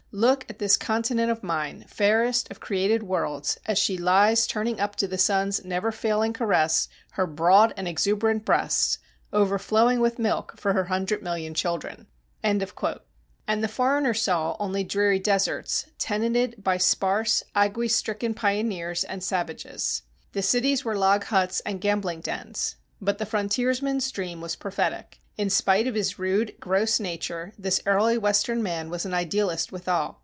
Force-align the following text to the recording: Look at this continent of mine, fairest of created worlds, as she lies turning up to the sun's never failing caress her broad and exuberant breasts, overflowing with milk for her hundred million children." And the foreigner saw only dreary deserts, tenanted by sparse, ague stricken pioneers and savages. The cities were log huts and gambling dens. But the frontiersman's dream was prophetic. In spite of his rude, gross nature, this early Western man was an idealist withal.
Look 0.13 0.45
at 0.49 0.59
this 0.59 0.75
continent 0.75 1.31
of 1.31 1.41
mine, 1.41 1.85
fairest 1.87 2.51
of 2.51 2.59
created 2.59 3.01
worlds, 3.01 3.57
as 3.65 3.77
she 3.77 3.97
lies 3.97 4.45
turning 4.45 4.77
up 4.77 4.97
to 4.97 5.07
the 5.07 5.17
sun's 5.17 5.63
never 5.63 5.89
failing 5.89 6.33
caress 6.33 6.89
her 7.11 7.25
broad 7.25 7.73
and 7.77 7.87
exuberant 7.87 8.43
breasts, 8.43 8.97
overflowing 9.31 10.01
with 10.01 10.19
milk 10.19 10.51
for 10.57 10.73
her 10.73 10.83
hundred 10.83 11.23
million 11.23 11.53
children." 11.53 12.07
And 12.43 12.59
the 12.61 13.67
foreigner 13.69 14.13
saw 14.13 14.57
only 14.59 14.83
dreary 14.83 15.17
deserts, 15.19 15.85
tenanted 15.97 16.61
by 16.61 16.75
sparse, 16.75 17.41
ague 17.55 17.89
stricken 17.89 18.33
pioneers 18.33 19.05
and 19.05 19.23
savages. 19.23 20.01
The 20.33 20.41
cities 20.41 20.83
were 20.83 20.97
log 20.97 21.23
huts 21.23 21.61
and 21.61 21.79
gambling 21.79 22.19
dens. 22.19 22.75
But 22.99 23.17
the 23.17 23.25
frontiersman's 23.25 24.11
dream 24.11 24.41
was 24.41 24.57
prophetic. 24.57 25.19
In 25.37 25.49
spite 25.49 25.87
of 25.87 25.95
his 25.95 26.19
rude, 26.19 26.53
gross 26.59 26.99
nature, 26.99 27.53
this 27.57 27.81
early 27.85 28.17
Western 28.17 28.61
man 28.61 28.89
was 28.89 29.05
an 29.05 29.13
idealist 29.13 29.71
withal. 29.71 30.19